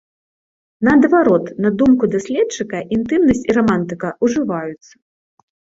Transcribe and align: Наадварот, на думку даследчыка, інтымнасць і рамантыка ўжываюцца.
Наадварот, 0.87 1.45
на 1.67 1.71
думку 1.83 2.11
даследчыка, 2.15 2.77
інтымнасць 2.99 3.47
і 3.49 3.59
рамантыка 3.61 4.07
ўжываюцца. 4.27 4.93